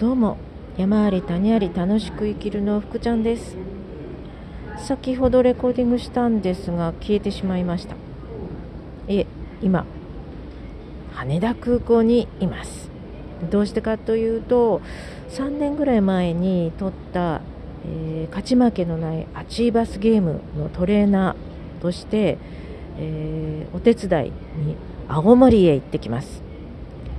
[0.00, 0.38] どうも。
[0.78, 3.54] 山あり谷あり楽しく生きるの福ちゃんです。
[4.78, 7.96] 先ほどレコーディングしたんですが消えてしまいました。
[9.08, 9.26] いえ
[9.60, 9.84] 今
[11.12, 12.88] 羽田空港にいます。
[13.50, 14.80] どうしてかというと
[15.32, 17.42] 3年ぐらい前に撮った、
[17.84, 22.38] えー、勝ち負けのないアチーバスゲームのトレーナーとして、
[22.98, 24.30] えー、お手伝い
[24.64, 24.76] に
[25.08, 26.42] 青森へ行ってきます。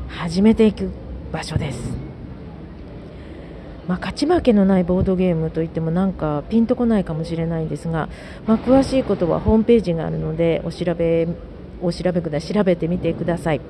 [0.08, 0.90] 初めて行く
[1.32, 2.11] 場所です。
[3.88, 8.10] まあ、勝ち負けのないボードゲームといってもなんかピンとこないかもしれないんですが、
[8.48, 11.28] まあ、詳しいことはホームページがあるのでお調べ
[11.82, 13.62] お調べくだ調べてみてください。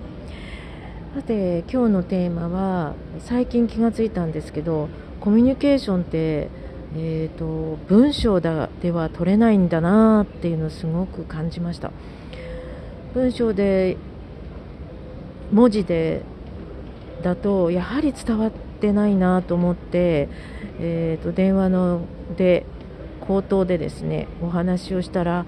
[1.16, 4.90] さて今日のテーマは最近気がついたんですけど
[5.20, 6.50] コミュニケーションって、
[6.96, 11.92] えーと、文章では取れないんだなっていうのをすごく感じました。
[13.14, 13.98] 文章で
[15.52, 16.22] 文字で
[17.24, 20.28] だとやはり伝わってってないなと思って、
[20.80, 22.02] えーと、電話の
[22.36, 22.66] で
[23.22, 25.46] 口頭でですねお話をしたら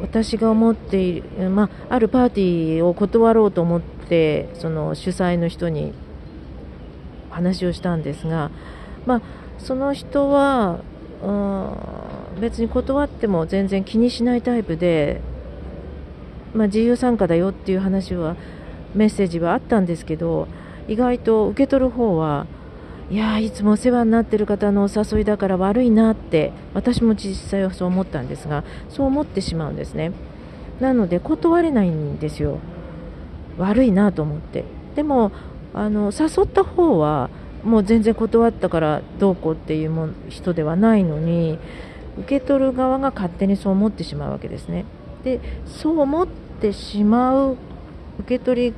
[0.00, 5.92] 私が思っている、まあ、あるパーティーを断ろうと思ってその主催の人に
[7.30, 8.50] 話をしたんですが、
[9.06, 9.22] まあ、
[9.58, 10.80] その人は、
[11.22, 15.20] うん、別に断っても全然気にしないタイプで、
[16.54, 18.36] まあ、自由参加だよっていう話は
[18.94, 20.48] メッセージはあったんですけど
[20.88, 22.46] 意外と受け取る方は
[23.10, 30.12] いやいつもお世話になっている方のお誘いだから悪いなって私も実際はそう思ったんですがそう思ってしまうんですね。
[30.80, 32.58] なので断れないんですよ。
[33.56, 34.64] 悪いなと思って。
[34.94, 35.32] でも
[35.74, 37.30] あの誘った方は
[37.64, 41.58] もう全然断ったからどうこうっていうも人ではないのに
[42.18, 44.84] 受け取る側が勝手にそう思ってしまうわけですね。
[45.24, 46.28] でそう思っ
[46.60, 47.56] てしまう
[48.20, 48.74] 受け取り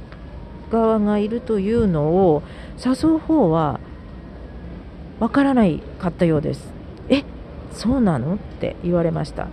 [0.71, 2.43] 側がいるというのを
[2.79, 3.81] 誘う方は
[5.19, 6.73] わからないかったようです。
[7.09, 7.25] え
[7.73, 8.37] そうなの？
[8.37, 9.48] って言われました。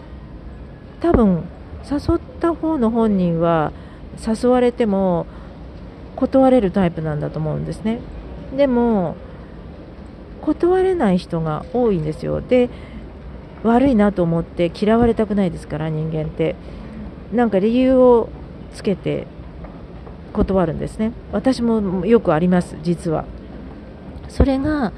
[1.02, 1.44] 多分
[1.90, 3.72] 誘った方の本人は
[4.26, 5.26] 誘われても
[6.16, 8.00] 断れるタイプなんだと思うんですね。
[8.56, 9.16] でも
[10.42, 12.42] 断れない人が多いんですよ。
[12.42, 12.70] で
[13.64, 16.56] 悪いなと思って嫌われたくないですから人間って。
[17.34, 18.30] なんか理由を
[18.74, 19.28] つけて
[20.38, 21.12] 断るんですね。
[21.32, 23.26] 私もよくあります実は。
[24.30, 24.92] それが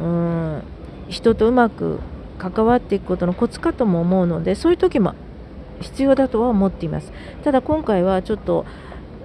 [0.00, 0.62] うん
[1.08, 2.00] 人とうまく
[2.38, 5.14] 関わっていくことのコツかとも思うのでそういう時も
[5.80, 7.12] 必要だとは思っています。
[7.44, 8.64] ただ今回はちょっと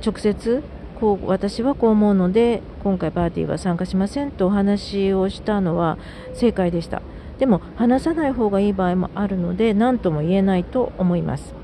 [0.06, 0.62] 直接
[1.00, 5.98] こう私はこう思うので今回パーティーは参加しませんとお話をしたのは
[6.34, 7.02] 正解でした。
[7.40, 11.56] でも話さない方がいい場合もあるので何とも言えないと思います。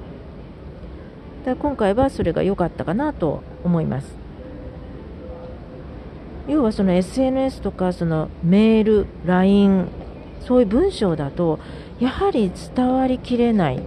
[1.45, 4.27] だ今回はそれが良かったかなと思います
[6.47, 9.89] 要はその SNS とかそのメール、LINE
[10.41, 11.59] そういう文章だと
[11.99, 13.81] やはり伝わりきれない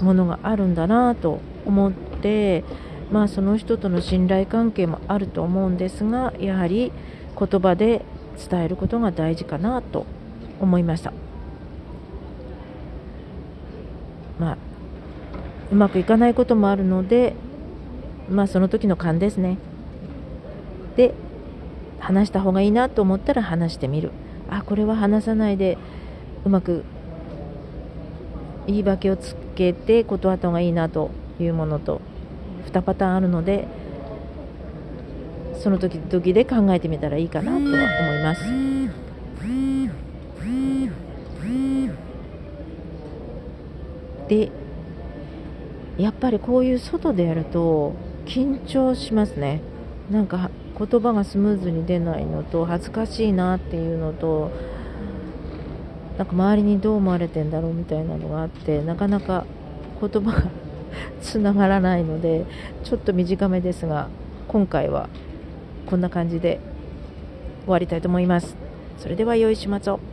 [0.00, 2.64] ものがあるんだなと思って、
[3.12, 6.90] まあ、その人との信頼関係もあると思うんですがやはり
[7.38, 8.04] 言葉で
[8.50, 10.06] 伝えることが大事かなと
[10.60, 11.12] 思いました。
[14.40, 14.56] まあ、
[15.70, 17.34] うまくいかないこともあるので
[18.30, 19.58] まあその時の勘ですね
[20.96, 21.14] で
[21.98, 24.10] 話した方がいいなと思ったら話してみる
[24.50, 25.78] あこれは話さないで
[26.44, 26.84] うまく
[28.66, 31.10] 言い訳をつけて断った方がいいなと
[31.40, 32.00] いうものと
[32.66, 33.66] 2パターンあるので
[35.62, 38.42] その時々で考えてみたらいいかなとは思います。
[44.28, 44.50] で
[45.98, 47.94] やっぱりこういう外でやると
[48.26, 49.60] 緊張しますね。
[50.10, 54.50] なんか言葉がスムーズに出ないのと恥ずかしいなっていうのと
[56.18, 59.46] なんか周りにどう思われてんだろうみたいなのがあってなかなか
[60.00, 60.50] 言葉が
[61.20, 62.46] つながらないので
[62.84, 64.08] ちょっと短めですが
[64.48, 65.08] 今回は
[65.86, 66.60] こんな感じで
[67.64, 68.56] 終わりたいと思います。
[68.98, 70.11] それでは良い週末を。